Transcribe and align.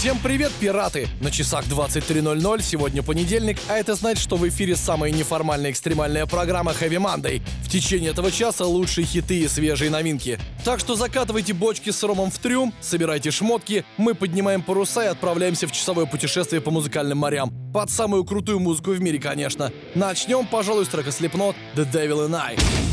Всем 0.00 0.18
привет, 0.18 0.50
пираты! 0.58 1.08
На 1.20 1.30
часах 1.30 1.66
23.00, 1.66 2.62
сегодня 2.62 3.02
понедельник, 3.02 3.58
а 3.68 3.76
это 3.76 3.94
значит, 3.94 4.22
что 4.22 4.36
в 4.36 4.48
эфире 4.48 4.74
самая 4.74 5.12
неформальная 5.12 5.70
экстремальная 5.70 6.24
программа 6.24 6.72
Heavy 6.72 6.96
Monday. 6.96 7.42
В 7.62 7.68
течение 7.68 8.12
этого 8.12 8.32
часа 8.32 8.64
лучшие 8.64 9.06
хиты 9.06 9.40
и 9.40 9.46
свежие 9.46 9.90
новинки. 9.90 10.38
Так 10.64 10.80
что 10.80 10.94
закатывайте 10.94 11.52
бочки 11.52 11.90
с 11.90 12.02
ромом 12.02 12.30
в 12.30 12.38
трюм, 12.38 12.72
собирайте 12.80 13.30
шмотки, 13.30 13.84
мы 13.98 14.14
поднимаем 14.14 14.62
паруса 14.62 15.04
и 15.04 15.08
отправляемся 15.08 15.66
в 15.66 15.72
часовое 15.72 16.06
путешествие 16.06 16.62
по 16.62 16.70
музыкальным 16.70 17.18
морям. 17.18 17.52
Под 17.74 17.90
самую 17.90 18.24
крутую 18.24 18.58
музыку 18.58 18.92
в 18.92 19.00
мире, 19.02 19.18
конечно. 19.18 19.70
Начнем, 19.94 20.46
пожалуй, 20.46 20.86
с 20.86 20.88
трека 20.88 21.10
Slipknot 21.10 21.54
«The 21.76 21.92
Devil 21.92 22.26
and 22.26 22.36
I». 22.36 22.89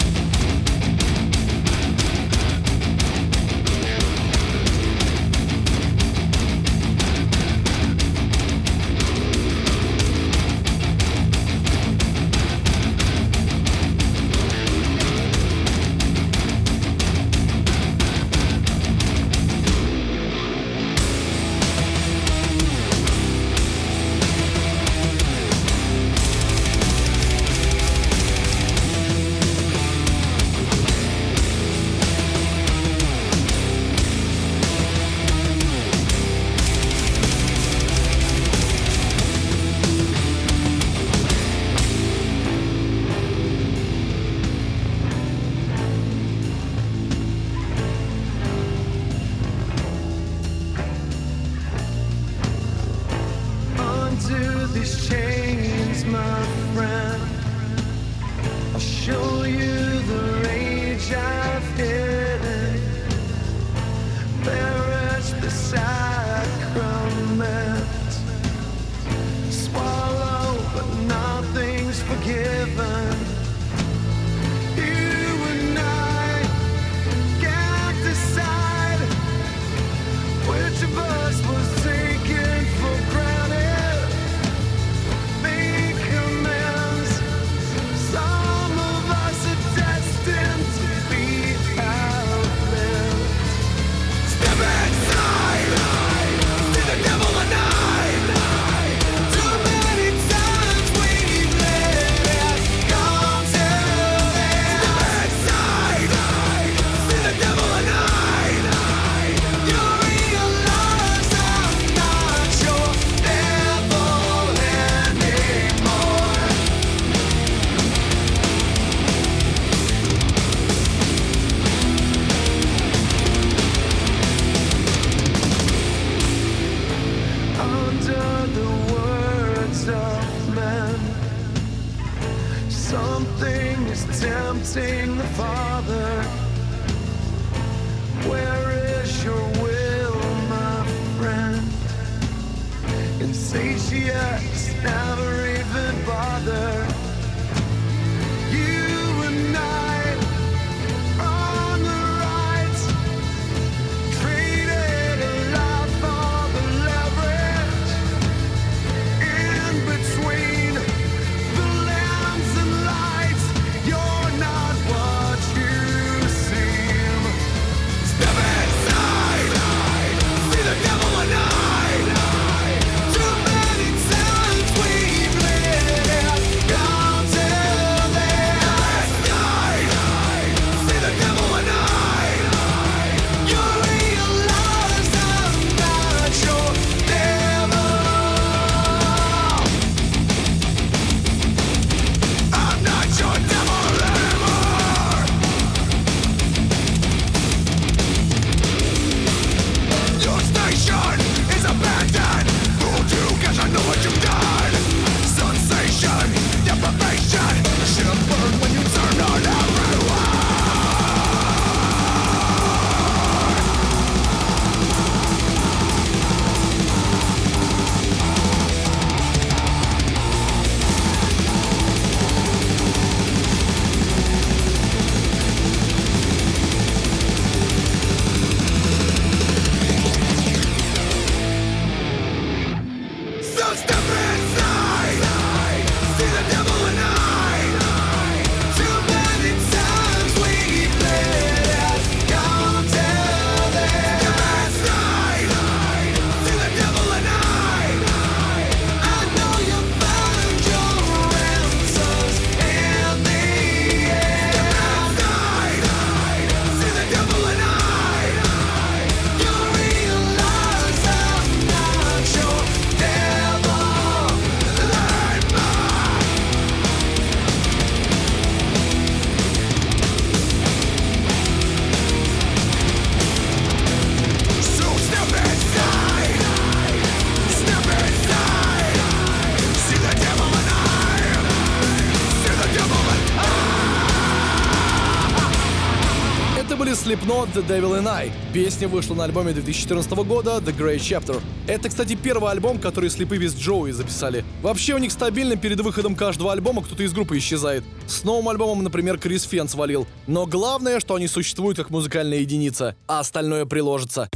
Slipknot 286.93 287.53
The 287.53 287.67
Devil 287.67 288.01
and 288.01 288.07
I. 288.07 288.31
Песня 288.53 288.87
вышла 288.87 289.15
на 289.15 289.23
альбоме 289.25 289.53
2014 289.53 290.11
года 290.25 290.57
The 290.57 290.75
Grey 290.75 290.97
Chapter. 290.97 291.41
Это, 291.67 291.89
кстати, 291.89 292.15
первый 292.15 292.51
альбом, 292.51 292.79
который 292.79 293.09
Слепы 293.09 293.37
без 293.37 293.55
Джоуи 293.55 293.91
записали. 293.91 294.45
Вообще 294.61 294.93
у 294.93 294.97
них 294.97 295.11
стабильно 295.11 295.55
перед 295.55 295.79
выходом 295.81 296.15
каждого 296.15 296.51
альбома 296.51 296.83
кто-то 296.83 297.03
из 297.03 297.13
группы 297.13 297.37
исчезает. 297.37 297.83
С 298.07 298.23
новым 298.23 298.49
альбомом, 298.49 298.83
например, 298.83 299.17
Крис 299.17 299.43
Фен 299.43 299.67
свалил. 299.67 300.07
Но 300.27 300.45
главное, 300.45 300.99
что 300.99 301.15
они 301.15 301.27
существуют 301.27 301.77
как 301.77 301.89
музыкальная 301.89 302.39
единица, 302.39 302.95
а 303.07 303.19
остальное 303.19 303.65
приложится. 303.65 304.29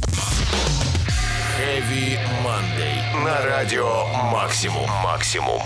Heavy 1.58 2.18
Monday. 2.44 3.24
На 3.24 3.40
радио 3.44 4.06
Максимум. 4.32 4.88
Максимум. 5.04 5.60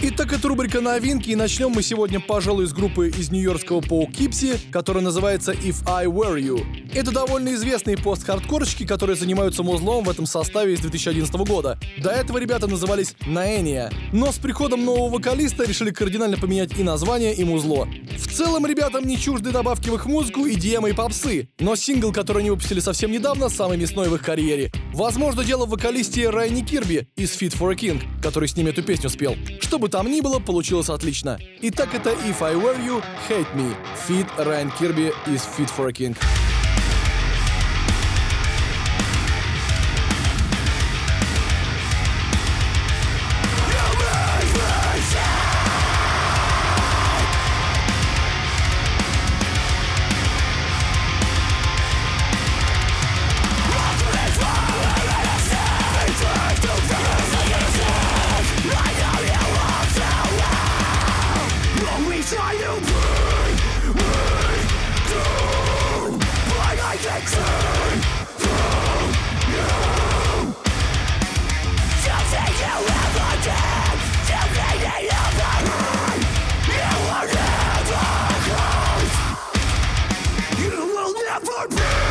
Итак, 0.00 0.32
это 0.32 0.46
рубрика 0.46 0.80
новинки, 0.80 1.30
и 1.30 1.34
начнем 1.34 1.70
мы 1.70 1.82
сегодня, 1.82 2.20
пожалуй, 2.20 2.68
с 2.68 2.72
группы 2.72 3.08
из 3.08 3.32
нью-йоркского 3.32 3.80
Поукипси, 3.80 4.60
которая 4.70 5.02
называется 5.02 5.50
If 5.50 5.82
I 5.88 6.06
Were 6.06 6.40
You. 6.40 6.64
Это 6.94 7.10
довольно 7.10 7.52
известные 7.54 7.96
пост-хардкорщики, 7.96 8.86
которые 8.86 9.16
занимаются 9.16 9.64
музлом 9.64 10.04
в 10.04 10.10
этом 10.10 10.24
составе 10.24 10.76
с 10.76 10.80
2011 10.80 11.34
года. 11.48 11.80
До 11.98 12.10
этого 12.10 12.38
ребята 12.38 12.68
назывались 12.68 13.16
Наэния, 13.26 13.90
но 14.12 14.30
с 14.30 14.36
приходом 14.36 14.84
нового 14.84 15.16
вокалиста 15.16 15.64
решили 15.64 15.90
кардинально 15.90 16.36
поменять 16.36 16.78
и 16.78 16.84
название, 16.84 17.34
и 17.34 17.42
музло. 17.42 17.88
В 18.16 18.32
целом, 18.32 18.66
ребятам 18.66 19.04
не 19.04 19.18
чужды 19.18 19.50
добавки 19.50 19.90
в 19.90 19.94
их 19.96 20.06
музыку 20.06 20.46
и 20.46 20.54
диемы 20.54 20.90
и 20.90 20.92
попсы, 20.92 21.48
но 21.58 21.74
сингл, 21.74 22.12
который 22.12 22.38
они 22.38 22.50
выпустили 22.50 22.78
совсем 22.78 23.10
недавно, 23.10 23.48
самый 23.48 23.76
мясной 23.76 24.08
в 24.08 24.14
их 24.14 24.22
карьере. 24.22 24.70
Возможно, 24.94 25.44
дело 25.44 25.66
в 25.66 25.70
вокалисте 25.70 26.30
Райни 26.30 26.62
Кирби 26.62 27.08
из 27.16 27.30
Fit 27.30 27.58
for 27.58 27.72
a 27.72 27.74
King, 27.74 28.00
который 28.22 28.48
с 28.48 28.56
ними 28.56 28.70
эту 28.70 28.84
песню 28.84 29.10
спел. 29.10 29.34
Чтобы 29.60 29.87
там 29.88 30.10
ни 30.10 30.20
было, 30.20 30.38
получилось 30.38 30.88
отлично. 30.88 31.38
Итак, 31.62 31.94
это 31.94 32.10
If 32.10 32.42
I 32.42 32.54
Were 32.54 32.78
You, 32.84 33.02
Hate 33.28 33.54
Me, 33.54 33.74
Fit 34.08 34.26
Райан 34.36 34.70
Кирби 34.78 35.12
из 35.26 35.42
Fit 35.42 35.70
for 35.76 35.88
a 35.88 35.92
King. 35.92 36.16
forbid! 81.40 82.07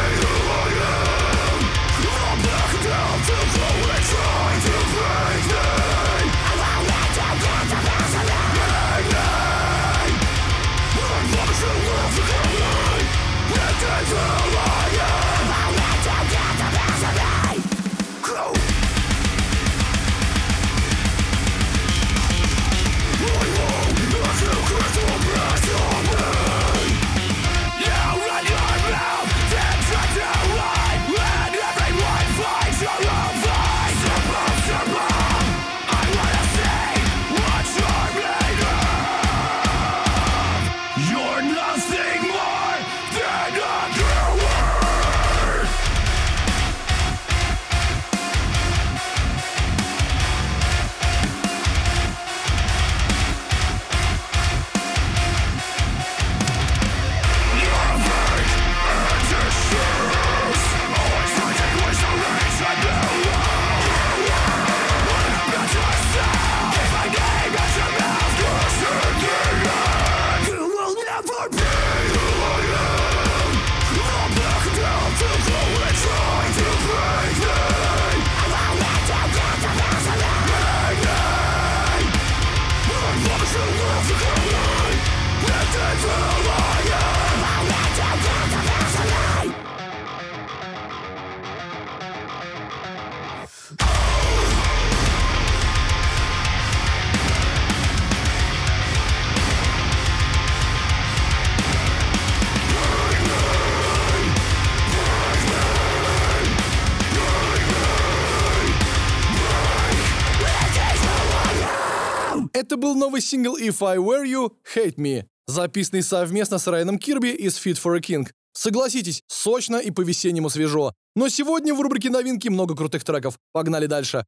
Это 112.77 112.85
был 112.85 112.95
новый 112.95 113.21
сингл 113.21 113.57
If 113.57 113.83
I 113.83 113.97
Were 113.97 114.23
You, 114.23 114.51
Hate 114.75 114.97
Me, 114.97 115.25
записанный 115.47 116.03
совместно 116.03 116.59
с 116.59 116.67
Райаном 116.67 116.99
Кирби 116.99 117.29
из 117.29 117.57
Fit 117.57 117.81
for 117.83 117.97
a 117.97 117.99
King. 117.99 118.27
Согласитесь, 118.53 119.23
сочно 119.25 119.77
и 119.77 119.89
по-весеннему 119.89 120.51
свежо. 120.51 120.93
Но 121.15 121.27
сегодня 121.27 121.73
в 121.73 121.81
рубрике 121.81 122.11
новинки 122.11 122.49
много 122.49 122.75
крутых 122.75 123.03
треков. 123.03 123.39
Погнали 123.51 123.87
дальше. 123.87 124.23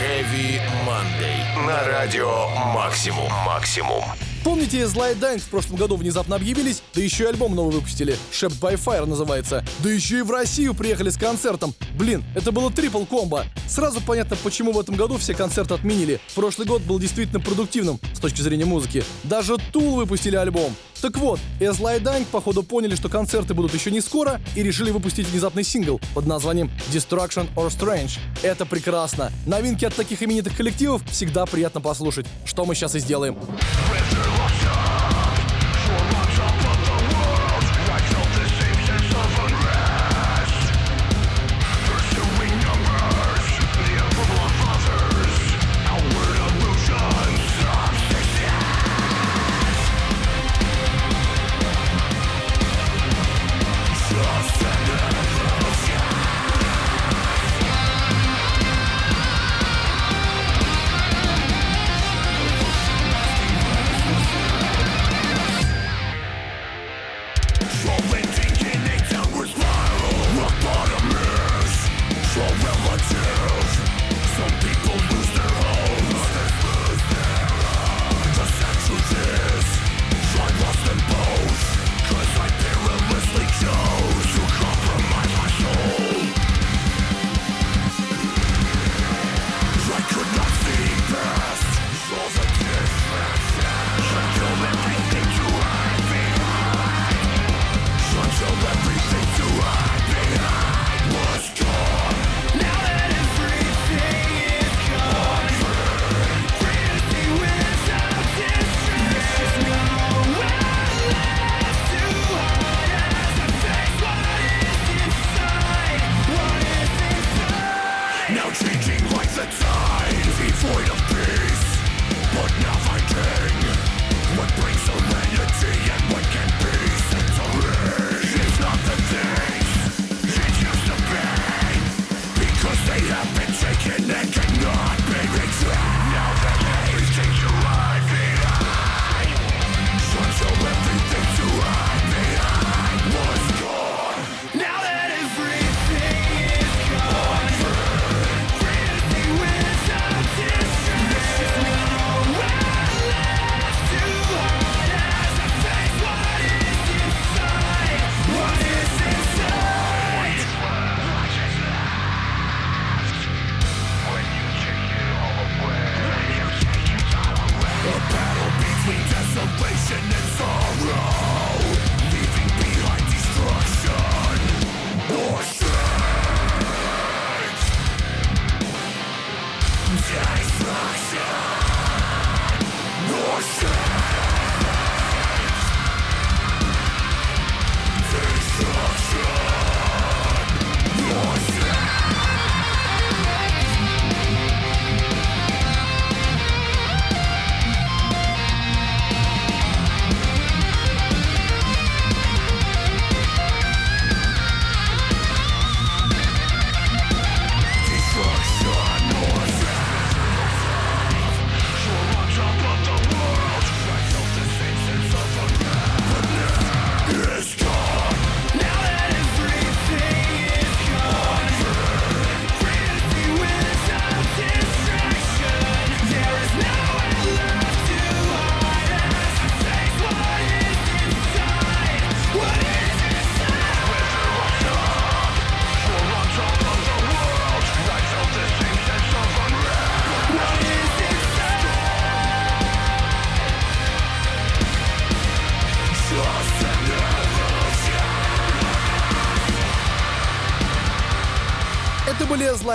Heavy 0.00 0.60
Monday. 0.86 1.66
На 1.66 1.88
радио 1.88 2.50
Максимум. 2.72 3.32
Максимум. 3.44 4.04
Помните, 4.46 4.82
Slide 4.82 5.18
Dying 5.18 5.40
в 5.40 5.48
прошлом 5.48 5.74
году 5.74 5.96
внезапно 5.96 6.36
объявились, 6.36 6.80
да 6.94 7.00
еще 7.02 7.24
и 7.24 7.26
альбом 7.26 7.56
новый 7.56 7.74
выпустили. 7.74 8.16
Shaped 8.30 8.60
by 8.60 8.74
Fire 8.76 9.04
называется. 9.04 9.64
Да 9.80 9.90
еще 9.90 10.20
и 10.20 10.22
в 10.22 10.30
Россию 10.30 10.72
приехали 10.72 11.10
с 11.10 11.16
концертом. 11.16 11.74
Блин, 11.98 12.22
это 12.36 12.52
было 12.52 12.70
трипл 12.70 13.04
комбо. 13.06 13.44
Сразу 13.66 14.00
понятно, 14.00 14.36
почему 14.44 14.70
в 14.70 14.78
этом 14.78 14.94
году 14.94 15.18
все 15.18 15.34
концерты 15.34 15.74
отменили. 15.74 16.20
Прошлый 16.36 16.68
год 16.68 16.82
был 16.82 17.00
действительно 17.00 17.40
продуктивным 17.40 17.98
с 18.14 18.20
точки 18.20 18.40
зрения 18.40 18.66
музыки. 18.66 19.02
Даже 19.24 19.54
Tool 19.54 19.96
выпустили 19.96 20.36
альбом. 20.36 20.76
Так 21.02 21.18
вот, 21.18 21.40
Slide 21.58 22.02
Dying 22.02 22.26
походу 22.30 22.62
поняли, 22.62 22.94
что 22.94 23.08
концерты 23.08 23.52
будут 23.52 23.74
еще 23.74 23.90
не 23.90 24.00
скоро 24.00 24.40
и 24.54 24.62
решили 24.62 24.92
выпустить 24.92 25.26
внезапный 25.28 25.64
сингл 25.64 26.00
под 26.14 26.26
названием 26.26 26.70
Destruction 26.92 27.48
or 27.56 27.68
Strange. 27.68 28.20
Это 28.42 28.64
прекрасно. 28.64 29.32
Новинки 29.44 29.84
от 29.84 29.94
таких 29.96 30.22
именитых 30.22 30.56
коллективов 30.56 31.02
всегда 31.10 31.46
приятно 31.46 31.80
послушать. 31.80 32.26
Что 32.44 32.64
мы 32.64 32.76
сейчас 32.76 32.94
и 32.94 33.00
сделаем. 33.00 33.36
Russia! 34.38 35.15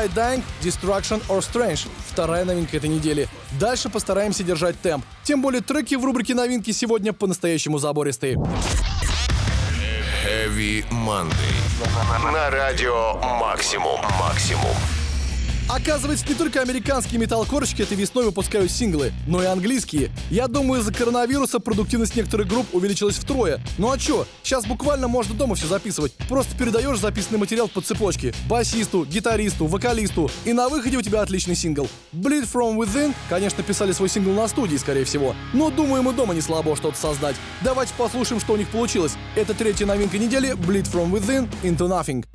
Slide 0.02 0.14
Dying, 0.16 0.44
Destruction 0.64 1.22
or 1.28 1.42
Strange. 1.42 1.88
Вторая 2.08 2.44
новинка 2.44 2.78
этой 2.78 2.90
недели. 2.90 3.28
Дальше 3.60 3.90
постараемся 3.90 4.44
держать 4.44 4.80
темп. 4.82 5.06
Тем 5.24 5.42
более 5.42 5.62
треки 5.62 5.96
в 5.96 6.04
рубрике 6.04 6.34
новинки 6.34 6.72
сегодня 6.72 7.14
по-настоящему 7.14 7.78
забористые. 7.78 8.36
Heavy 10.26 10.84
Monday. 10.90 12.32
На 12.32 12.50
радио 12.50 13.14
Максимум. 13.40 14.02
Максимум. 14.20 14.76
Оказывается, 15.74 16.28
не 16.28 16.36
только 16.36 16.60
американские 16.60 17.18
металлкорщики 17.18 17.82
этой 17.82 17.96
весной 17.96 18.26
выпускают 18.26 18.70
синглы, 18.70 19.14
но 19.26 19.42
и 19.42 19.46
английские. 19.46 20.12
Я 20.30 20.48
думаю, 20.48 20.82
из-за 20.82 20.94
коронавируса 20.94 21.62
продуктивность 21.62 22.14
некоторых 22.14 22.50
групп 22.50 22.68
увеличилась 22.74 23.16
втрое. 23.16 23.64
Ну 23.78 23.90
а 23.90 23.98
чё, 23.98 24.28
сейчас 24.44 24.66
буквально 24.66 25.08
можно 25.08 25.34
дома 25.34 25.56
все 25.56 25.68
записывать. 25.68 26.12
Просто 26.28 26.58
передаешь 26.58 27.00
записанный 27.00 27.40
материал 27.40 27.70
по 27.70 27.80
цепочке. 27.80 28.34
Басисту, 28.50 29.06
гитаристу, 29.06 29.66
вокалисту. 29.66 30.30
И 30.44 30.52
на 30.52 30.68
выходе 30.68 30.98
у 30.98 31.02
тебя 31.02 31.22
отличный 31.22 31.56
сингл. 31.56 31.88
Bleed 32.12 32.52
From 32.52 32.76
Within, 32.76 33.16
конечно, 33.30 33.64
писали 33.64 33.94
свой 33.94 34.10
сингл 34.10 34.34
на 34.34 34.50
студии, 34.50 34.76
скорее 34.76 35.06
всего. 35.06 35.36
Но 35.54 35.70
думаю, 35.70 36.04
мы 36.04 36.12
дома 36.12 36.34
не 36.34 36.42
слабо 36.42 36.76
что-то 36.76 36.98
создать. 36.98 37.38
Давайте 37.62 37.94
послушаем, 37.98 38.42
что 38.42 38.54
у 38.54 38.58
них 38.58 38.68
получилось. 38.68 39.14
Это 39.38 39.54
третья 39.54 39.86
новинка 39.86 40.18
недели 40.18 40.52
Bleed 40.52 40.92
From 40.92 41.12
Within 41.12 41.50
Into 41.64 41.88
Nothing. 41.88 42.26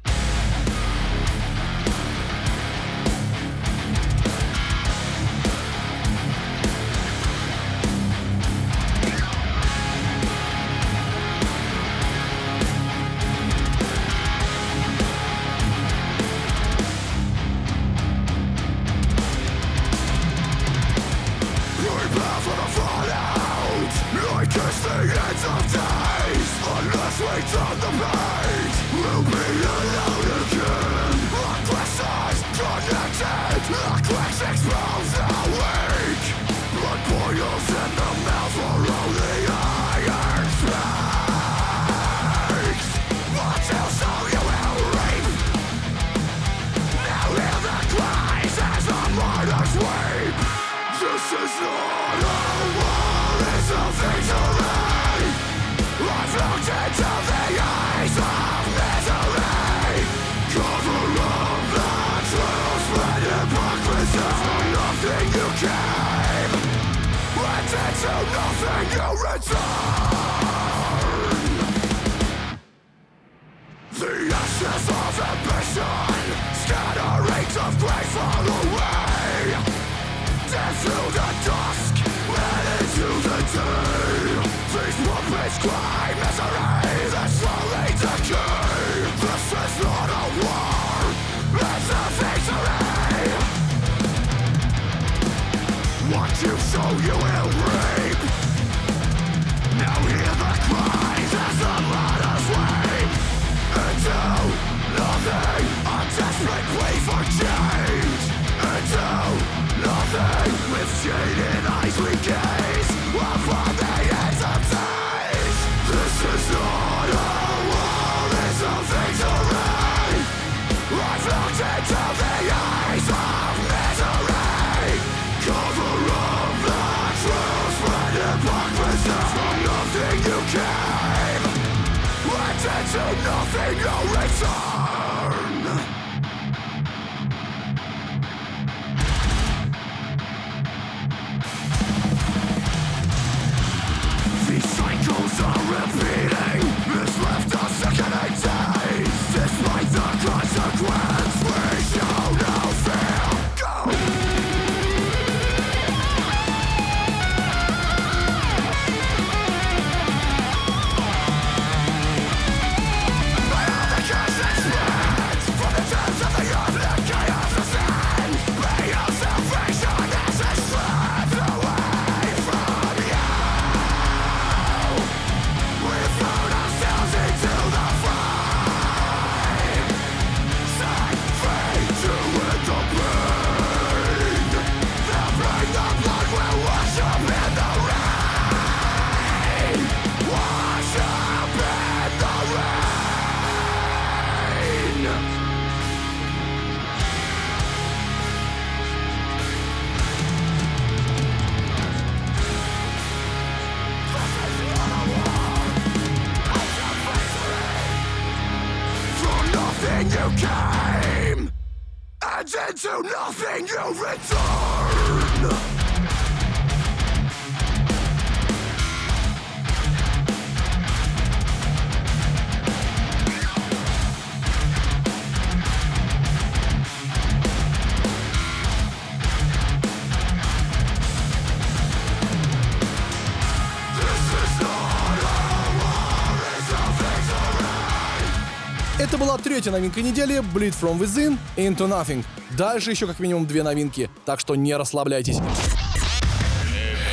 Третья 239.57 239.71
новинка 239.71 240.03
недели 240.03 240.40
Bleed 240.53 240.75
From 240.79 240.99
Within 240.99 241.38
Into 241.57 241.88
Nothing. 241.88 242.23
Дальше 242.59 242.90
еще 242.90 243.07
как 243.07 243.21
минимум 243.21 243.47
две 243.47 243.62
новинки, 243.62 244.11
так 244.27 244.38
что 244.38 244.55
не 244.55 244.77
расслабляйтесь. 244.77 245.38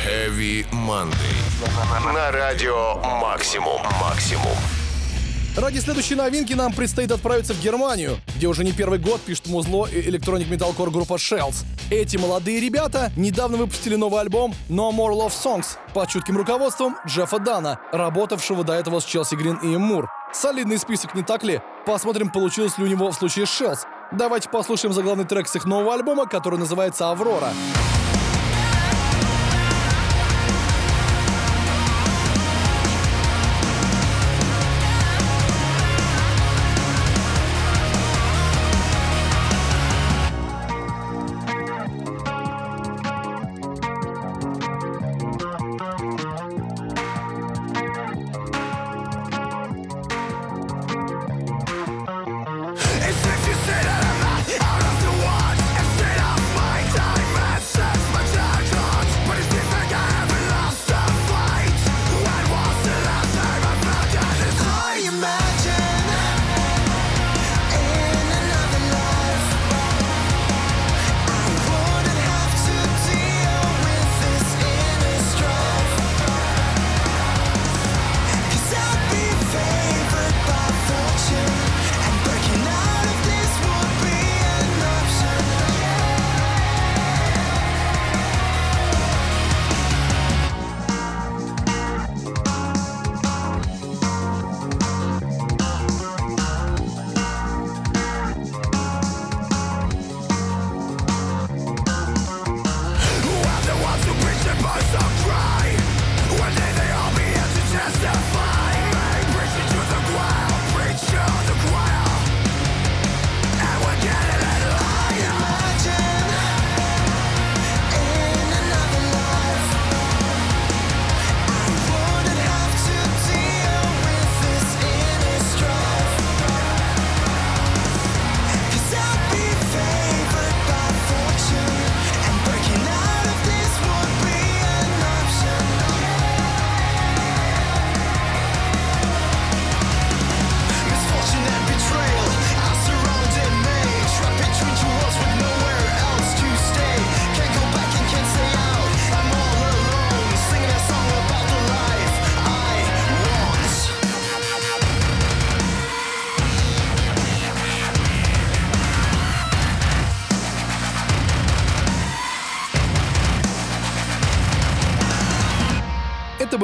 Heavy 0.06 0.66
Monday. 0.70 2.12
На 2.12 2.30
радио 2.30 2.96
Максимум. 3.18 3.80
Максимум. 3.98 4.52
Ради 5.56 5.78
следующей 5.78 6.16
новинки 6.16 6.52
нам 6.52 6.74
предстоит 6.74 7.12
отправиться 7.12 7.54
в 7.54 7.62
Германию, 7.62 8.18
где 8.36 8.46
уже 8.46 8.62
не 8.62 8.72
первый 8.72 8.98
год 8.98 9.22
пишет 9.22 9.46
музло 9.46 9.86
и 9.86 10.00
электроник 10.10 10.50
металкор 10.50 10.90
группа 10.90 11.14
Shells. 11.14 11.64
Эти 11.90 12.18
молодые 12.18 12.60
ребята 12.60 13.10
недавно 13.16 13.56
выпустили 13.56 13.94
новый 13.94 14.20
альбом 14.20 14.52
No 14.68 14.90
More 14.90 15.14
Love 15.14 15.32
Songs 15.32 15.78
под 15.94 16.10
чутким 16.10 16.36
руководством 16.36 16.96
Джеффа 17.06 17.38
Дана, 17.38 17.78
работавшего 17.90 18.64
до 18.64 18.74
этого 18.74 19.00
с 19.00 19.04
Челси 19.06 19.36
Грин 19.36 19.56
и 19.62 19.78
Мур. 19.78 20.10
Солидный 20.34 20.78
список, 20.78 21.14
не 21.14 21.22
так 21.22 21.44
ли? 21.44 21.62
Посмотрим, 21.86 22.28
получилось 22.28 22.76
ли 22.76 22.84
у 22.84 22.88
него 22.88 23.10
в 23.10 23.14
случае 23.14 23.44
Shells. 23.44 23.86
Давайте 24.10 24.48
послушаем 24.48 24.92
заглавный 24.92 25.24
трек 25.24 25.46
с 25.46 25.54
их 25.54 25.64
нового 25.64 25.94
альбома, 25.94 26.26
который 26.26 26.58
называется 26.58 27.08
«Аврора». 27.08 27.50
It's 27.50 28.03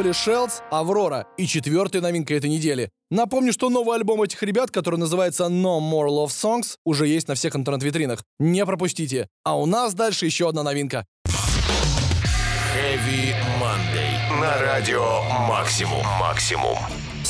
были 0.00 0.14
Shells, 0.14 0.62
Аврора 0.70 1.26
и 1.36 1.46
четвертая 1.46 2.00
новинка 2.00 2.34
этой 2.34 2.48
недели. 2.48 2.88
Напомню, 3.10 3.52
что 3.52 3.68
новый 3.68 3.96
альбом 3.96 4.22
этих 4.22 4.42
ребят, 4.42 4.70
который 4.70 4.98
называется 4.98 5.44
No 5.44 5.78
More 5.78 6.08
Love 6.08 6.28
Songs, 6.28 6.76
уже 6.86 7.06
есть 7.06 7.28
на 7.28 7.34
всех 7.34 7.54
интернет-витринах. 7.54 8.22
Не 8.38 8.64
пропустите. 8.64 9.28
А 9.44 9.58
у 9.58 9.66
нас 9.66 9.92
дальше 9.92 10.24
еще 10.24 10.48
одна 10.48 10.62
новинка. 10.62 11.04
Heavy 12.74 13.34
Monday. 13.60 14.40
На 14.40 14.58
радио 14.62 15.22
Максимум. 15.46 16.06
Максимум. 16.18 16.78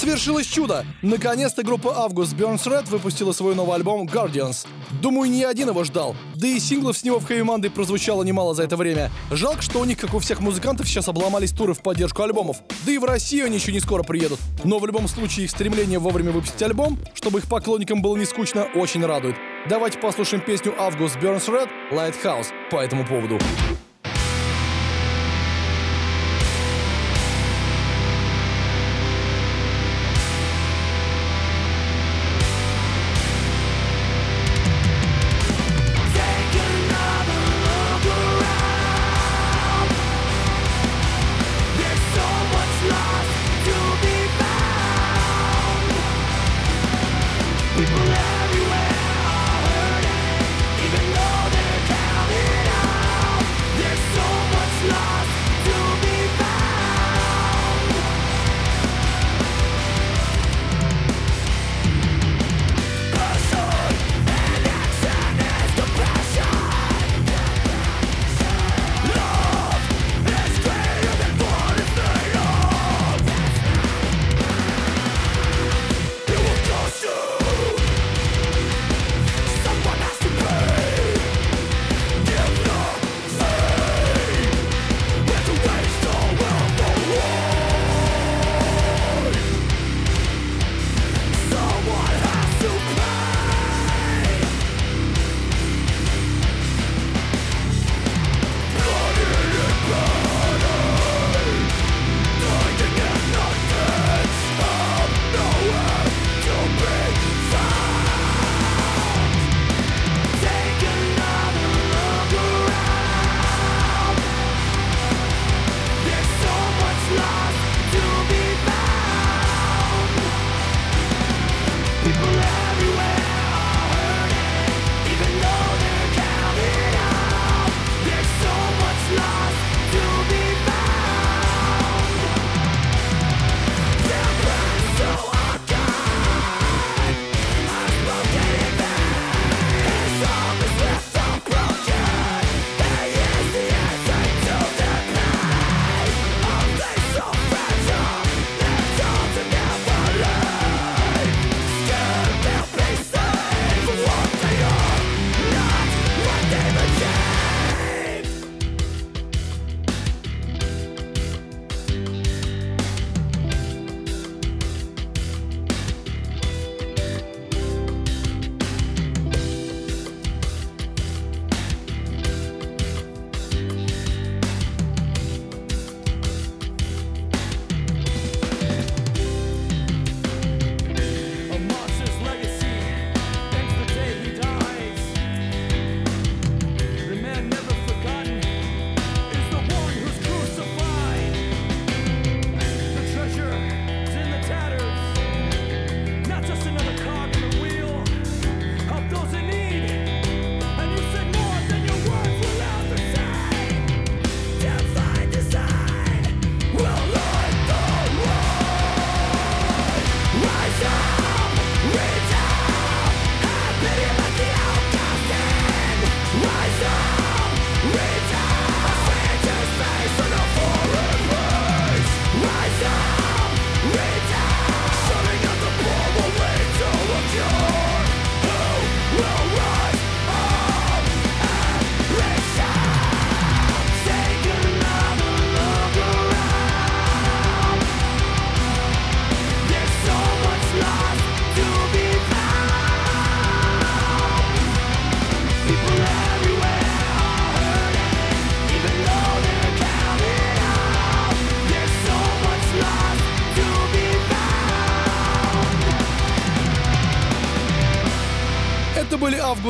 Свершилось 0.01 0.47
чудо! 0.47 0.87
Наконец-то 1.03 1.63
группа 1.63 1.95
Август 1.95 2.33
Burns 2.33 2.65
Red 2.65 2.89
выпустила 2.89 3.33
свой 3.33 3.55
новый 3.55 3.75
альбом 3.75 4.07
Guardians. 4.07 4.67
Думаю, 5.03 5.31
не 5.31 5.45
один 5.45 5.69
его 5.69 5.85
ждал. 5.85 6.17
Да 6.37 6.49
и 6.49 6.59
синглов 6.59 6.97
с 6.97 7.05
него 7.05 7.19
в 7.19 7.31
Monday 7.31 7.69
прозвучало 7.69 8.23
немало 8.23 8.55
за 8.55 8.63
это 8.63 8.79
время. 8.79 9.11
Жалко, 9.31 9.61
что 9.61 9.79
у 9.79 9.85
них, 9.85 9.99
как 9.99 10.15
у 10.15 10.19
всех 10.19 10.41
музыкантов, 10.41 10.89
сейчас 10.89 11.07
обломались 11.09 11.53
туры 11.53 11.75
в 11.75 11.83
поддержку 11.83 12.23
альбомов. 12.23 12.63
Да 12.87 12.93
и 12.93 12.97
в 12.97 13.05
Россию 13.05 13.45
они 13.45 13.57
еще 13.57 13.73
не 13.73 13.81
скоро 13.81 14.03
приедут. 14.03 14.39
Но 14.65 14.79
в 14.79 14.87
любом 14.87 15.07
случае 15.07 15.45
их 15.45 15.51
стремление 15.51 15.99
вовремя 15.99 16.31
выпустить 16.31 16.63
альбом, 16.63 16.99
чтобы 17.13 17.41
их 17.41 17.47
поклонникам 17.47 18.01
было 18.01 18.17
не 18.17 18.25
скучно, 18.25 18.69
очень 18.75 19.05
радует. 19.05 19.37
Давайте 19.69 19.99
послушаем 19.99 20.43
песню 20.43 20.73
Август 20.79 21.17
Burns 21.17 21.47
Red 21.47 21.69
Lighthouse 21.93 22.47
по 22.71 22.77
этому 22.77 23.07
поводу. 23.07 23.39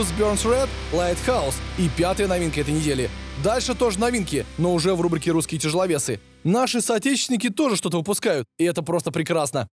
August 0.01 0.17
Burns 0.19 0.45
Red 0.45 0.69
Lighthouse 0.93 1.57
и 1.77 1.91
пятая 1.95 2.27
новинка 2.27 2.63
этой 2.63 2.73
недели. 2.73 3.11
Дальше 3.45 3.75
тоже 3.75 3.99
новинки, 3.99 4.47
но 4.57 4.73
уже 4.73 4.95
в 4.95 5.01
рубрике 5.03 5.31
«Русские 5.31 5.61
тяжеловесы». 5.61 6.21
Наши 6.43 6.81
соотечественники 6.81 7.51
тоже 7.51 7.77
что-то 7.77 7.99
выпускают, 7.99 8.47
и 8.59 8.65
это 8.65 8.83
просто 8.83 9.11
прекрасно. 9.11 9.69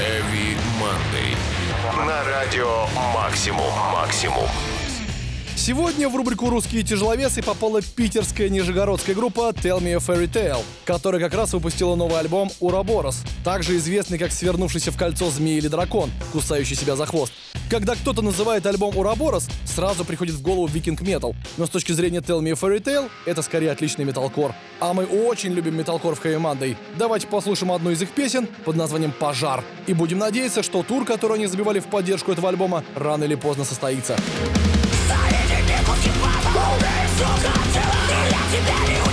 Heavy 0.00 0.56
Monday. 0.80 1.36
На 2.04 2.24
радио 2.24 2.86
Максимум. 3.14 3.72
Максимум. 3.92 4.48
Сегодня 5.60 6.08
в 6.08 6.16
рубрику 6.16 6.48
«Русские 6.48 6.82
тяжеловесы» 6.82 7.42
попала 7.42 7.82
питерская 7.82 8.48
нижегородская 8.48 9.14
группа 9.14 9.50
Tell 9.50 9.78
Me 9.78 9.92
a 9.92 9.98
Fairy 9.98 10.26
Tale, 10.26 10.64
которая 10.86 11.20
как 11.20 11.34
раз 11.34 11.52
выпустила 11.52 11.94
новый 11.96 12.18
альбом 12.18 12.50
«Ураборос», 12.60 13.18
также 13.44 13.76
известный 13.76 14.16
как 14.16 14.32
«Свернувшийся 14.32 14.90
в 14.90 14.96
кольцо 14.96 15.30
змеи 15.30 15.58
или 15.58 15.68
дракон», 15.68 16.10
кусающий 16.32 16.76
себя 16.76 16.96
за 16.96 17.04
хвост. 17.04 17.34
Когда 17.68 17.94
кто-то 17.94 18.22
называет 18.22 18.64
альбом 18.64 18.96
«Ураборос», 18.96 19.50
сразу 19.66 20.06
приходит 20.06 20.36
в 20.36 20.40
голову 20.40 20.66
викинг 20.66 21.02
метал, 21.02 21.36
но 21.58 21.66
с 21.66 21.70
точки 21.70 21.92
зрения 21.92 22.20
Tell 22.20 22.40
Me 22.40 22.52
a 22.52 22.54
Fairy 22.54 22.82
Tale 22.82 23.10
это 23.26 23.42
скорее 23.42 23.72
отличный 23.72 24.06
металкор. 24.06 24.54
А 24.80 24.94
мы 24.94 25.04
очень 25.04 25.52
любим 25.52 25.76
металкор 25.76 26.14
в 26.14 26.24
Monday. 26.24 26.74
Давайте 26.96 27.26
послушаем 27.26 27.72
одну 27.72 27.90
из 27.90 28.00
их 28.00 28.12
песен 28.12 28.48
под 28.64 28.76
названием 28.76 29.12
«Пожар». 29.12 29.62
И 29.86 29.92
будем 29.92 30.20
надеяться, 30.20 30.62
что 30.62 30.82
тур, 30.82 31.04
который 31.04 31.36
они 31.36 31.46
забивали 31.46 31.80
в 31.80 31.86
поддержку 31.86 32.32
этого 32.32 32.48
альбома, 32.48 32.82
рано 32.96 33.24
или 33.24 33.34
поздно 33.34 33.66
состоится. 33.66 34.16
Станет 35.10 35.50
и 35.50 35.62
не 35.64 35.78
пустит 35.84 36.12
мама 36.22 36.70
Умею, 36.70 37.08
сука, 37.18 37.52
целовать 37.72 38.30
Я 38.30 38.42
тебя 38.52 38.94
не 38.94 39.09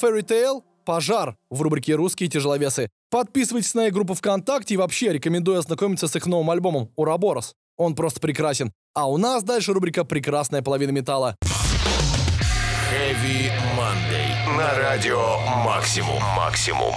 Fairy 0.00 0.22
Tale, 0.22 0.62
Пожар 0.84 1.36
в 1.50 1.62
рубрике 1.62 1.94
«Русские 1.94 2.28
тяжеловесы». 2.28 2.88
Подписывайтесь 3.10 3.74
на 3.74 3.86
их 3.86 3.92
группу 3.92 4.14
ВКонтакте 4.14 4.74
и 4.74 4.76
вообще 4.76 5.12
рекомендую 5.12 5.58
ознакомиться 5.58 6.06
с 6.06 6.16
их 6.16 6.26
новым 6.26 6.50
альбомом 6.50 6.90
«Ураборос». 6.96 7.54
Он 7.76 7.94
просто 7.94 8.20
прекрасен. 8.20 8.72
А 8.94 9.10
у 9.10 9.18
нас 9.18 9.42
дальше 9.42 9.72
рубрика 9.72 10.04
«Прекрасная 10.04 10.62
половина 10.62 10.90
металла». 10.90 11.36
Heavy 12.92 13.50
Monday. 13.76 14.56
На 14.56 14.74
радио 14.78 15.38
Максимум. 15.64 16.22
Максимум. 16.36 16.94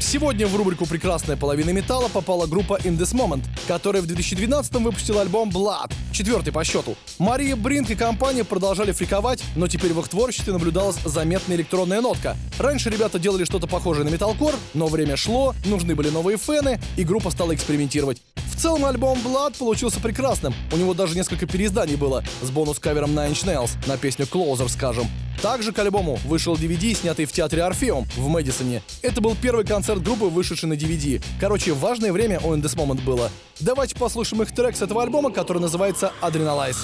Сегодня 0.00 0.46
в 0.46 0.56
рубрику 0.56 0.86
«Прекрасная 0.86 1.36
половина 1.36 1.70
металла» 1.70 2.08
попала 2.08 2.46
группа 2.46 2.78
In 2.84 2.98
This 2.98 3.14
Moment, 3.14 3.44
которая 3.68 4.02
в 4.02 4.06
2012 4.06 4.72
выпустила 4.76 5.20
альбом 5.20 5.50
Blood, 5.50 5.92
четвертый 6.10 6.52
по 6.52 6.64
счету. 6.64 6.96
Мария 7.18 7.54
Бринк 7.54 7.90
и 7.90 7.94
компания 7.94 8.42
продолжали 8.42 8.92
фриковать, 8.92 9.44
но 9.56 9.68
теперь 9.68 9.92
в 9.92 10.00
их 10.00 10.08
творчестве 10.08 10.54
наблюдалась 10.54 10.96
заметная 11.04 11.56
электронная 11.56 12.00
нотка. 12.00 12.36
Раньше 12.58 12.88
ребята 12.88 13.18
делали 13.18 13.44
что-то 13.44 13.66
похожее 13.66 14.04
на 14.04 14.08
металкор, 14.08 14.54
но 14.72 14.86
время 14.86 15.16
шло, 15.16 15.54
нужны 15.66 15.94
были 15.94 16.08
новые 16.08 16.38
фены, 16.38 16.80
и 16.96 17.04
группа 17.04 17.30
стала 17.30 17.54
экспериментировать 17.54 18.22
целом 18.60 18.84
альбом 18.84 19.18
Blood 19.24 19.56
получился 19.58 20.00
прекрасным. 20.00 20.54
У 20.70 20.76
него 20.76 20.92
даже 20.92 21.16
несколько 21.16 21.46
переизданий 21.46 21.96
было, 21.96 22.22
с 22.42 22.50
бонус-кавером 22.50 23.14
на 23.14 23.26
Inch 23.26 23.46
Nails 23.46 23.70
на 23.86 23.96
песню 23.96 24.26
Closer, 24.26 24.68
скажем. 24.68 25.06
Также 25.40 25.72
к 25.72 25.78
альбому 25.78 26.16
вышел 26.26 26.54
DVD, 26.54 26.94
снятый 26.94 27.24
в 27.24 27.32
театре 27.32 27.62
Орфеум 27.64 28.06
в 28.16 28.28
Мэдисоне. 28.28 28.82
Это 29.00 29.22
был 29.22 29.34
первый 29.40 29.64
концерт 29.64 30.02
группы, 30.02 30.26
вышедший 30.26 30.68
на 30.68 30.74
DVD. 30.74 31.22
Короче, 31.40 31.72
важное 31.72 32.12
время 32.12 32.38
у 32.40 32.54
This 32.54 32.76
Moment 32.76 33.02
было. 33.02 33.30
Давайте 33.60 33.96
послушаем 33.96 34.42
их 34.42 34.54
трек 34.54 34.76
с 34.76 34.82
этого 34.82 35.02
альбома, 35.02 35.30
который 35.30 35.62
называется 35.62 36.12
Adrenalize. 36.20 36.76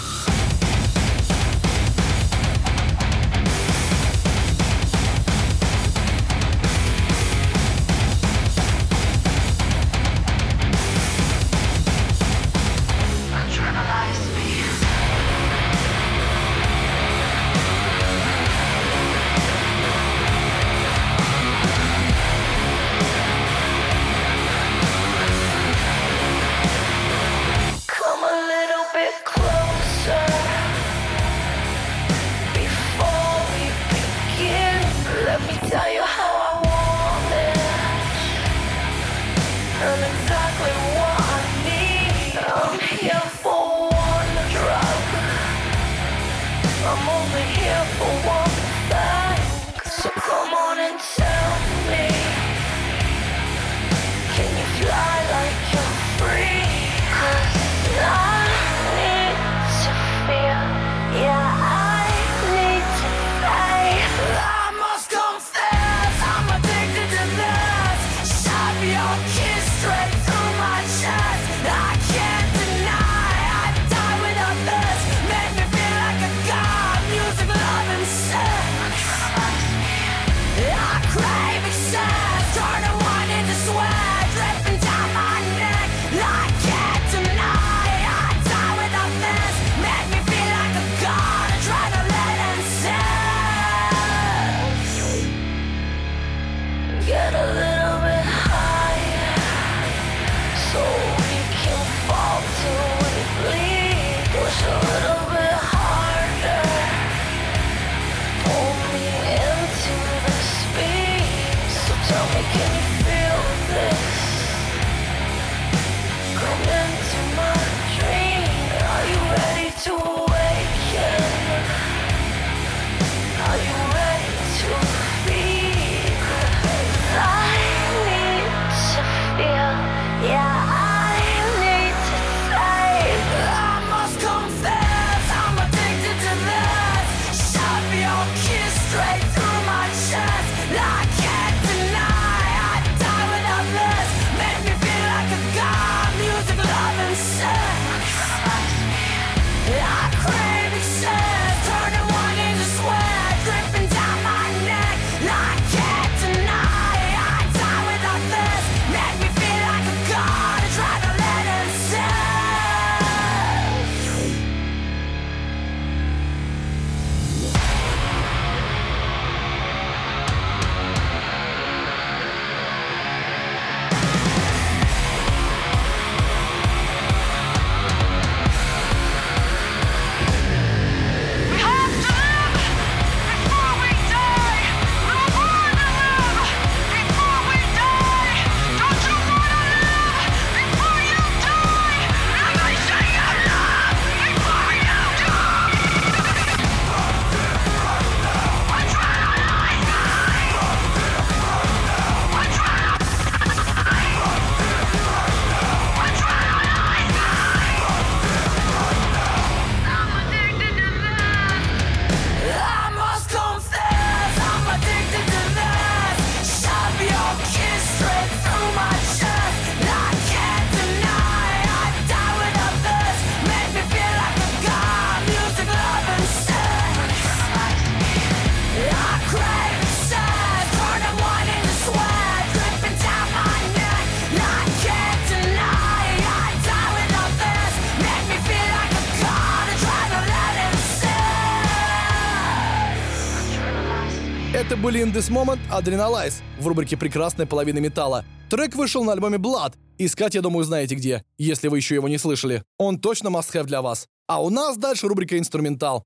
были 244.87 245.03
In 245.03 245.13
This 245.13 245.29
Moment 245.31 245.59
Adrenalize 245.69 246.35
в 246.61 246.67
рубрике 246.69 246.97
«Прекрасная 246.97 247.45
половина 247.45 247.81
металла». 247.81 248.25
Трек 248.49 248.77
вышел 248.77 249.03
на 249.03 249.15
альбоме 249.15 249.37
Blood. 249.37 249.75
Искать, 249.99 250.37
я 250.37 250.43
думаю, 250.43 250.63
знаете 250.63 250.95
где, 250.95 251.25
если 251.39 251.67
вы 251.67 251.79
еще 251.79 251.97
его 251.97 252.09
не 252.09 252.19
слышали. 252.19 252.63
Он 252.79 253.01
точно 253.01 253.27
must-have 253.27 253.65
для 253.65 253.83
вас. 253.83 254.07
А 254.29 254.41
у 254.41 254.49
нас 254.49 254.77
дальше 254.77 255.09
рубрика 255.09 255.37
«Инструментал». 255.39 256.05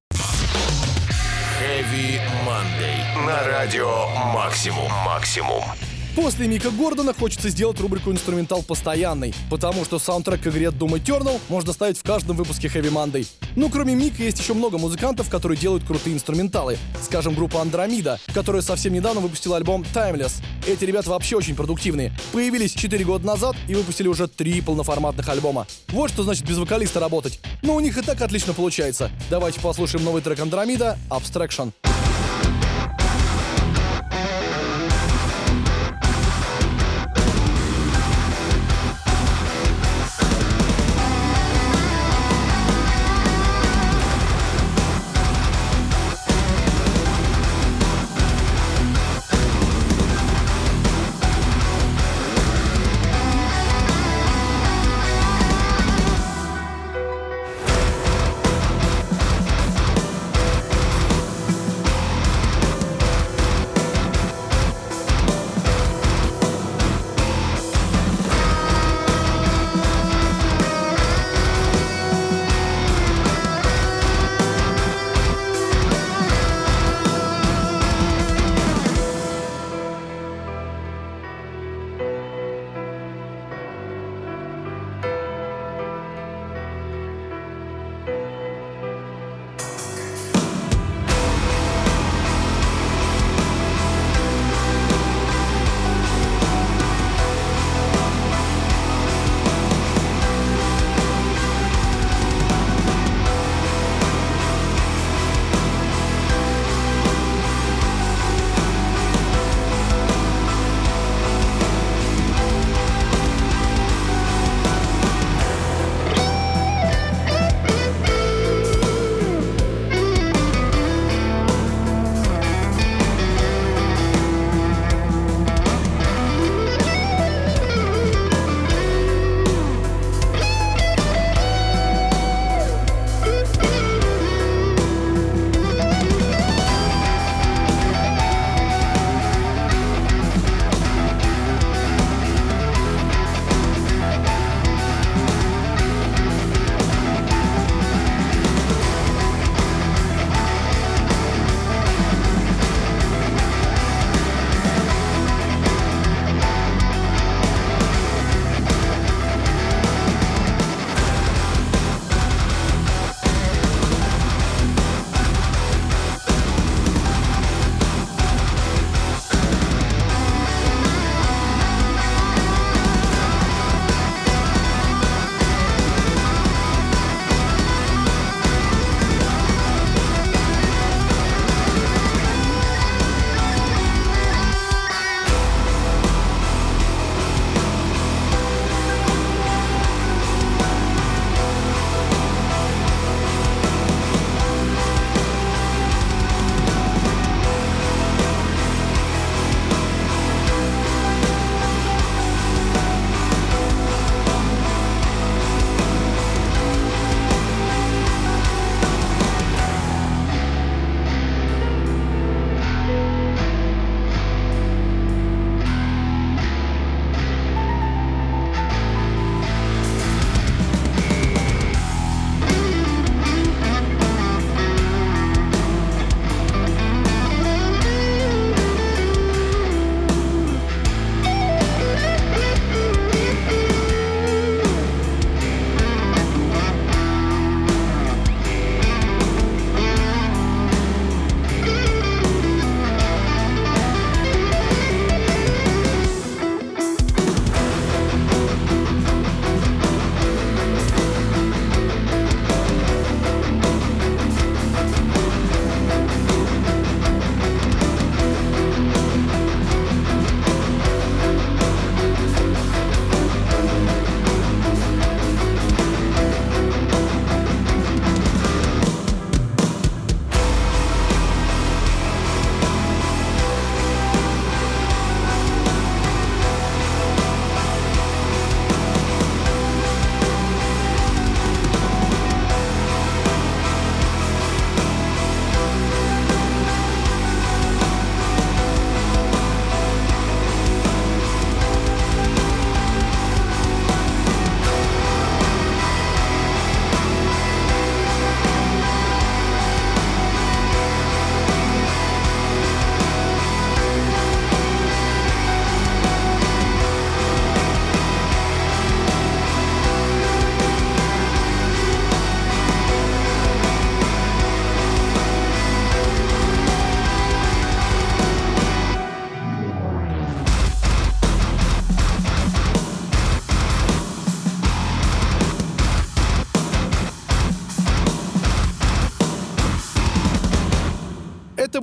Heavy 1.61 2.23
Monday. 2.47 3.27
На 3.27 3.47
радио 3.47 4.07
«Максимум». 4.33 4.91
«Максимум». 5.05 5.63
После 6.17 6.49
Мика 6.49 6.71
Гордона 6.71 7.15
хочется 7.15 7.51
сделать 7.51 7.79
рубрику 7.81 8.11
«Инструментал» 8.11 8.63
постоянной, 8.63 9.33
потому 9.49 9.85
что 9.85 10.01
саундтрек 10.01 10.43
к 10.43 10.47
игре 10.49 10.67
Doom 10.67 11.01
Eternal 11.01 11.41
можно 11.49 11.73
ставить 11.73 11.99
в 11.99 12.03
каждом 12.03 12.37
выпуске 12.37 12.67
Heavy 12.67 12.91
Monday. 12.91 13.27
Ну, 13.55 13.71
кроме 13.71 13.95
Мика, 13.95 14.23
есть 14.23 14.41
еще 14.41 14.55
много 14.55 14.77
музыкантов, 14.77 15.31
которые 15.31 15.57
делают 15.57 15.85
крутые 15.85 16.15
инструменталы. 16.15 16.79
Скажем, 17.01 17.35
группа 17.35 17.63
Андромида, 17.63 18.19
которая 18.35 18.61
совсем 18.61 18.93
недавно 18.93 19.21
выпустила 19.21 19.57
альбом 19.57 19.85
Timeless. 19.95 20.43
Эти 20.67 20.85
ребята 20.85 21.11
вообще 21.11 21.37
очень 21.37 21.55
продуктивные. 21.55 22.13
Появились 22.33 22.73
4 22.73 23.05
года 23.05 23.25
назад 23.25 23.55
и 23.69 23.75
выпустили 23.75 24.09
уже 24.09 24.27
три 24.27 24.61
полноформатных 24.61 25.29
альбома. 25.29 25.67
Вот 25.89 26.11
что 26.11 26.25
значит 26.25 26.45
без 26.45 26.59
вокалиста 26.59 26.99
работать. 26.99 27.39
Но 27.63 27.77
у 27.77 27.81
них 27.81 27.97
и 27.97 28.03
так 28.03 28.21
отлично 28.21 28.53
получается. 28.53 29.11
Давайте 29.31 29.61
послушаем 29.61 30.05
новый 30.05 30.23
трек 30.23 30.41
Андромида 30.41 30.99
«Abstraction». 31.09 31.73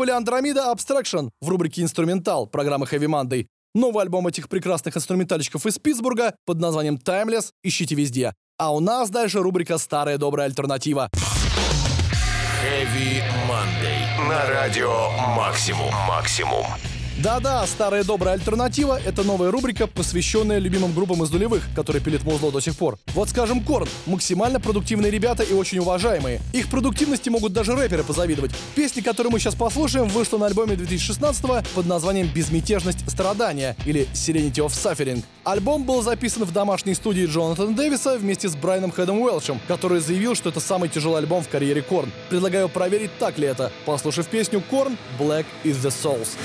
Были 0.07 0.15
Андромеда 0.15 0.73
Abstraction 0.73 1.31
в 1.41 1.49
рубрике 1.49 1.81
«Инструментал» 1.81 2.47
программы 2.47 2.85
Heavy 2.85 3.07
Monday. 3.07 3.47
Новый 3.75 4.03
альбом 4.03 4.25
этих 4.27 4.47
прекрасных 4.47 4.95
инструментальщиков 4.95 5.65
из 5.65 5.77
Питтсбурга 5.79 6.33
под 6.45 6.61
названием 6.61 6.95
Timeless 6.95 7.49
ищите 7.61 7.93
везде. 7.93 8.33
А 8.57 8.73
у 8.73 8.79
нас 8.79 9.09
дальше 9.09 9.39
рубрика 9.39 9.77
«Старая 9.77 10.17
добрая 10.17 10.47
альтернатива». 10.47 11.09
Heavy 12.63 13.21
Monday. 13.49 14.29
На 14.29 14.45
радио 14.49 15.09
Максимум. 15.35 15.93
Максимум. 16.07 16.65
Да-да, 17.23 17.65
старая 17.65 18.03
добрая 18.03 18.35
альтернатива— 18.35 18.99
это 19.05 19.23
новая 19.23 19.49
рубрика, 19.49 19.87
посвященная 19.87 20.59
любимым 20.59 20.93
группам 20.93 21.23
из 21.23 21.31
нулевых, 21.31 21.63
которые 21.75 21.99
пилит 21.99 22.23
музло 22.23 22.51
до 22.51 22.59
сих 22.59 22.75
пор. 22.75 22.99
Вот 23.15 23.29
скажем, 23.29 23.63
Корн— 23.63 23.89
максимально 24.05 24.59
продуктивные 24.59 25.09
ребята 25.09 25.41
и 25.41 25.51
очень 25.51 25.79
уважаемые. 25.79 26.39
Их 26.53 26.69
продуктивности 26.69 27.29
могут 27.29 27.53
даже 27.53 27.75
рэперы 27.75 28.03
позавидовать. 28.03 28.51
Песня, 28.75 29.01
которую 29.01 29.31
мы 29.31 29.39
сейчас 29.39 29.55
послушаем, 29.55 30.07
вышла 30.09 30.37
на 30.37 30.45
альбоме 30.45 30.75
2016 30.75 31.67
под 31.73 31.85
названием 31.87 32.29
«Безмятежность 32.31 33.09
страдания» 33.09 33.75
или 33.87 34.07
«Serenity 34.13 34.63
of 34.63 34.67
Suffering». 34.67 35.23
Альбом 35.43 35.85
был 35.85 36.03
записан 36.03 36.43
в 36.43 36.53
домашней 36.53 36.93
студии 36.93 37.25
Джонатана 37.25 37.75
Дэвиса 37.75 38.19
вместе 38.19 38.47
с 38.47 38.55
Брайаном 38.55 38.91
Хэдом 38.91 39.19
Уэлшем, 39.21 39.59
который 39.67 40.01
заявил, 40.01 40.35
что 40.35 40.49
это 40.49 40.59
самый 40.59 40.87
тяжелый 40.87 41.17
альбом 41.17 41.41
в 41.43 41.49
карьере 41.49 41.81
Корн. 41.81 42.11
Предлагаю 42.29 42.69
проверить, 42.69 43.17
так 43.17 43.39
ли 43.39 43.47
это, 43.47 43.71
послушав 43.87 44.27
песню 44.27 44.61
Корн 44.69 44.95
«Black 45.17 45.45
is 45.63 45.81
the 45.81 45.89
Souls». 45.89 46.37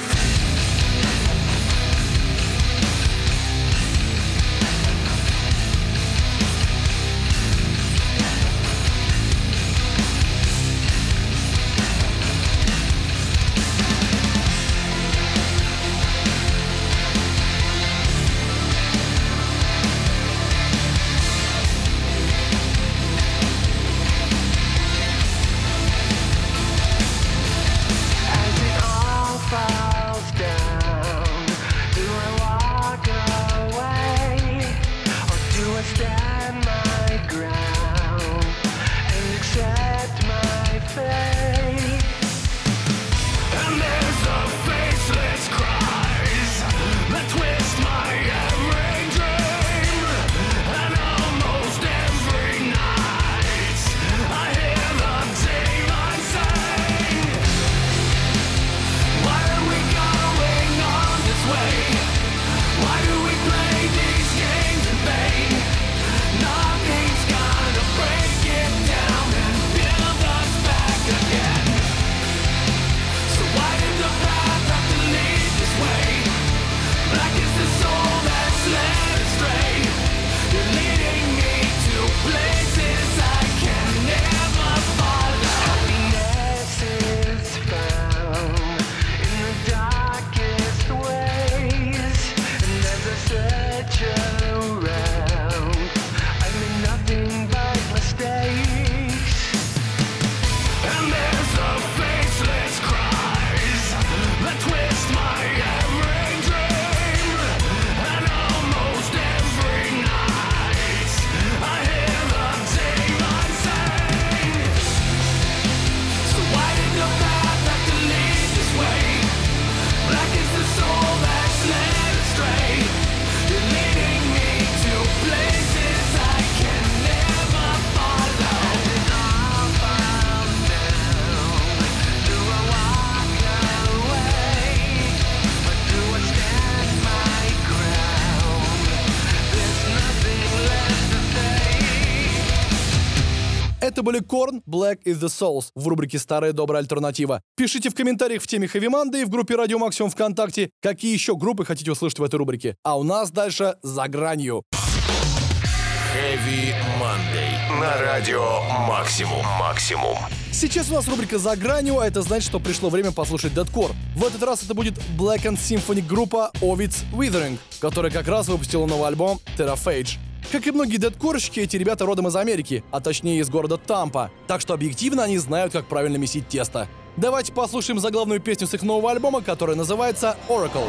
Это 144.03 144.11
были 144.11 144.19
Корн, 144.19 144.65
Black 144.69 145.05
is 145.05 145.21
the 145.21 145.29
Souls 145.29 145.67
в 145.77 145.87
рубрике 145.87 146.19
«Старая 146.19 146.53
добрая 146.53 146.83
альтернатива». 146.83 147.41
Пишите 147.57 147.89
в 147.89 147.95
комментариях 147.95 148.43
в 148.43 148.49
теме 148.49 148.67
Heavy 148.67 148.89
Monday 148.89 149.25
в 149.25 149.29
группе 149.29 149.55
Радио 149.55 149.79
Максимум 149.79 150.11
ВКонтакте, 150.11 150.71
какие 150.81 151.13
еще 151.13 151.37
группы 151.37 151.65
хотите 151.65 151.93
услышать 151.93 152.19
в 152.19 152.25
этой 152.25 152.35
рубрике. 152.35 152.75
А 152.83 152.99
у 152.99 153.05
нас 153.05 153.31
дальше 153.31 153.77
«За 153.83 154.09
гранью». 154.09 154.65
Heavy 154.73 156.75
Monday. 157.01 157.81
На 157.81 157.97
радио 158.03 158.63
Максимум. 158.89 159.47
Максимум. 159.61 160.17
Сейчас 160.51 160.91
у 160.91 160.95
нас 160.95 161.07
рубрика 161.07 161.39
«За 161.39 161.55
гранью», 161.55 162.01
а 162.01 162.07
это 162.09 162.23
значит, 162.23 162.49
что 162.49 162.59
пришло 162.59 162.91
время 162.91 163.13
послушать 163.13 163.55
дедкор. 163.55 163.93
В 164.17 164.25
этот 164.25 164.43
раз 164.43 164.65
это 164.65 164.75
будет 164.75 164.95
Black 165.17 165.45
and 165.45 165.59
Symphony 165.59 166.05
группа 166.05 166.51
Ovid's 166.61 167.05
Withering, 167.13 167.57
которая 167.79 168.11
как 168.11 168.27
раз 168.27 168.49
выпустила 168.49 168.87
новый 168.87 169.07
альбом 169.07 169.39
Terraphage. 169.57 170.19
Как 170.51 170.67
и 170.67 170.71
многие 170.71 170.99
дедкорщики, 170.99 171.61
эти 171.61 171.77
ребята 171.77 172.05
родом 172.05 172.29
из 172.29 172.37
Америки, 172.37 172.85
а 172.91 173.01
точнее 173.01 173.39
из 173.39 173.49
города 173.49 173.79
Тампа, 173.79 174.31
так 174.47 174.61
что 174.61 174.75
объективно 174.75 175.23
они 175.25 175.39
знают, 175.39 175.73
как 175.73 175.87
правильно 175.87 176.17
месить 176.17 176.49
тесто. 176.49 176.89
Давайте 177.17 177.53
послушаем 177.53 178.01
заглавную 178.01 178.41
песню 178.41 178.67
с 178.67 178.75
их 178.75 178.83
нового 178.83 179.11
альбома, 179.11 179.43
которая 179.43 179.77
называется 179.77 180.37
Oracle. 180.49 180.89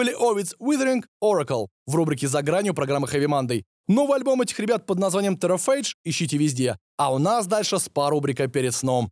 Были 0.00 0.16
Овиц 0.18 0.54
Withering 0.58 1.02
Oracle 1.22 1.66
в 1.86 1.94
рубрике 1.94 2.26
«За 2.26 2.40
гранью» 2.40 2.72
программы 2.72 3.06
Heavy 3.06 3.26
Monday. 3.26 3.64
Новый 3.86 4.16
альбом 4.16 4.40
этих 4.40 4.58
ребят 4.58 4.86
под 4.86 4.98
названием 4.98 5.34
Terraphage 5.34 5.88
ищите 6.06 6.38
везде. 6.38 6.78
А 6.96 7.12
у 7.12 7.18
нас 7.18 7.46
дальше 7.46 7.78
спа-рубрика 7.78 8.48
перед 8.48 8.74
сном. 8.74 9.10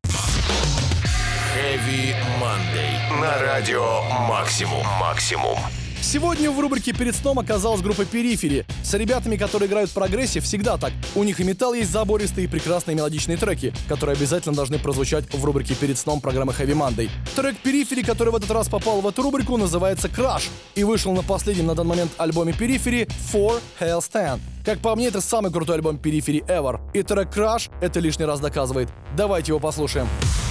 Heavy 1.54 2.14
Monday. 2.40 3.20
На 3.20 3.38
радио 3.38 4.00
Максимум. 4.26 4.86
Максимум. 4.98 5.58
Сегодня 6.00 6.50
в 6.50 6.58
рубрике 6.58 6.92
«Перед 6.92 7.14
сном» 7.14 7.38
оказалась 7.38 7.80
группа 7.80 8.04
«Перифери». 8.04 8.64
С 8.82 8.94
ребятами, 8.94 9.36
которые 9.36 9.68
играют 9.68 9.90
в 9.90 9.94
прогрессе, 9.94 10.40
всегда 10.40 10.78
так. 10.78 10.92
У 11.14 11.24
них 11.24 11.40
и 11.40 11.44
металл 11.44 11.74
есть 11.74 11.90
забористые 11.90 12.46
и 12.46 12.48
прекрасные 12.48 12.94
мелодичные 12.94 13.36
треки, 13.36 13.74
которые 13.88 14.16
обязательно 14.16 14.54
должны 14.54 14.78
прозвучать 14.78 15.24
в 15.32 15.44
рубрике 15.44 15.74
«Перед 15.74 15.98
сном» 15.98 16.20
программы 16.20 16.52
Heavy 16.52 16.72
Monday. 16.72 17.10
Трек 17.36 17.58
«Перифери», 17.58 18.02
который 18.02 18.30
в 18.30 18.36
этот 18.36 18.50
раз 18.52 18.68
попал 18.68 19.00
в 19.00 19.08
эту 19.08 19.22
рубрику, 19.22 19.56
называется 19.56 20.08
«Crash» 20.08 20.48
и 20.74 20.84
вышел 20.84 21.12
на 21.12 21.22
последнем 21.22 21.66
на 21.66 21.74
данный 21.74 21.90
момент 21.90 22.12
альбоме 22.16 22.52
«Перифери» 22.52 23.08
«For 23.32 23.60
Hell 23.80 24.00
Stand». 24.00 24.40
Как 24.64 24.78
по 24.78 24.94
мне, 24.94 25.08
это 25.08 25.20
самый 25.20 25.52
крутой 25.52 25.76
альбом 25.76 25.98
«Перифери» 25.98 26.42
ever. 26.48 26.80
И 26.94 27.02
трек 27.02 27.36
«Crash» 27.36 27.70
это 27.80 28.00
лишний 28.00 28.24
раз 28.24 28.40
доказывает. 28.40 28.88
Давайте 29.16 29.52
его 29.52 29.58
послушаем. 29.58 30.06
We 30.22 30.47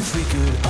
If 0.00 0.16
we 0.16 0.24
could 0.24 0.69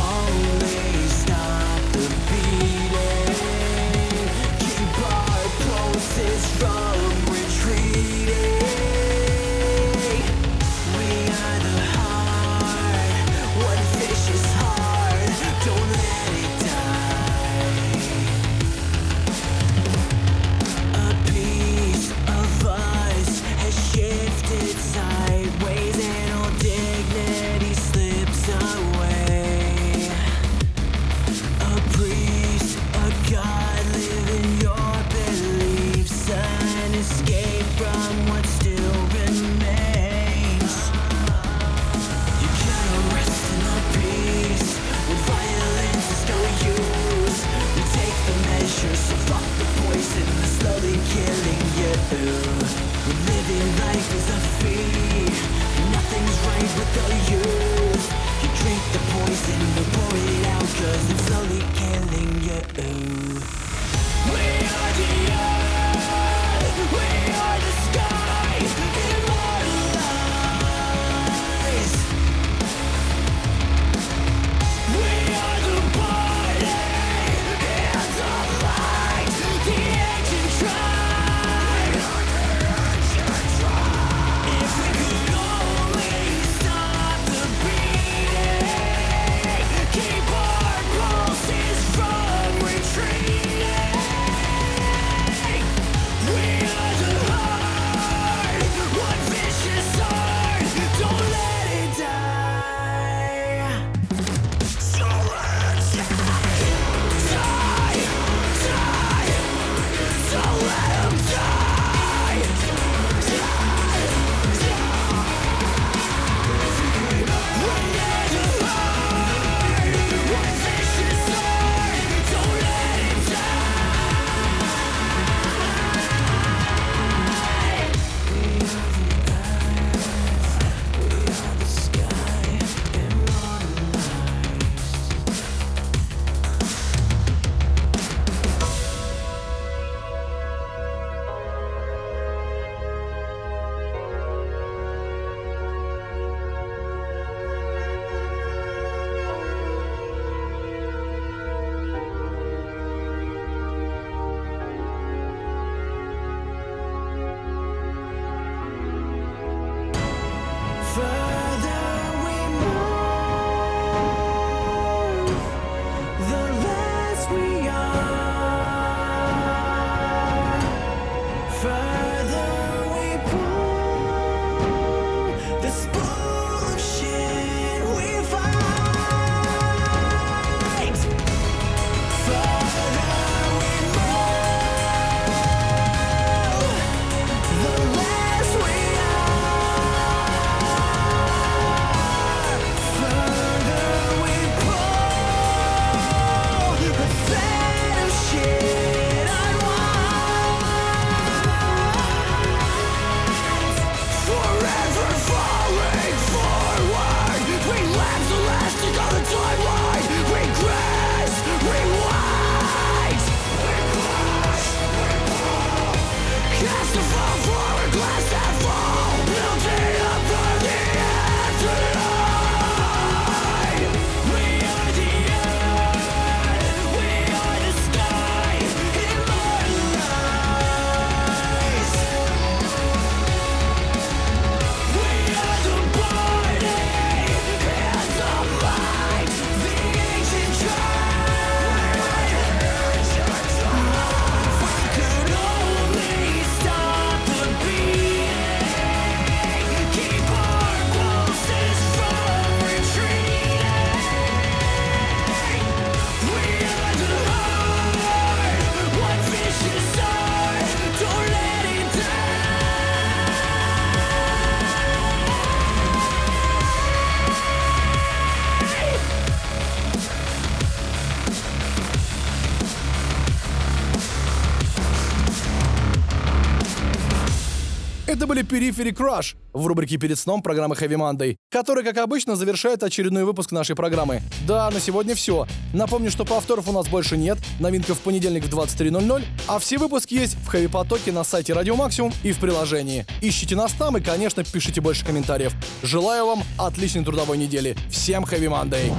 были 278.31 278.45
Periphery 278.45 278.93
Crush 278.93 279.35
в 279.53 279.66
рубрике 279.66 279.97
«Перед 279.97 280.16
сном» 280.16 280.41
программы 280.41 280.76
Heavy 280.76 280.95
Monday, 280.95 281.35
который, 281.51 281.83
как 281.83 281.99
обычно, 281.99 282.37
завершает 282.37 282.85
очередной 282.85 283.24
выпуск 283.24 283.51
нашей 283.51 283.74
программы. 283.74 284.22
Да, 284.47 284.70
на 284.70 284.78
сегодня 284.78 285.16
все. 285.16 285.49
Напомню, 285.74 286.12
что 286.12 286.24
повторов 286.24 286.68
у 286.68 286.72
нас 286.72 286.87
больше 286.87 287.16
нет, 287.16 287.39
новинка 287.59 287.93
в 287.93 287.99
понедельник 287.99 288.45
в 288.45 288.57
23.00, 288.57 289.24
а 289.49 289.59
все 289.59 289.78
выпуски 289.78 290.14
есть 290.14 290.37
в 290.37 290.55
Heavy 290.55 290.68
Потоке 290.68 291.11
на 291.11 291.24
сайте 291.24 291.55
Радио 291.55 291.74
Максимум 291.74 292.12
и 292.22 292.31
в 292.31 292.39
приложении. 292.39 293.05
Ищите 293.20 293.57
нас 293.57 293.72
там 293.72 293.97
и, 293.97 294.01
конечно, 294.01 294.45
пишите 294.45 294.81
больше 294.81 295.05
комментариев. 295.05 295.53
Желаю 295.83 296.26
вам 296.26 296.45
отличной 296.57 297.05
трудовой 297.05 297.37
недели. 297.37 297.76
Всем 297.91 298.22
Heavy 298.22 298.47
Monday! 298.47 298.95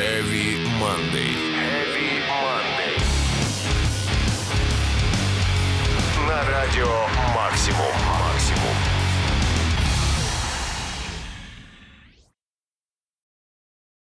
Heavy 0.00 0.66
Monday. 0.80 1.57
На 6.38 6.44
радио 6.44 6.86
Максимум. 7.34 7.92
Максимум. 8.20 8.97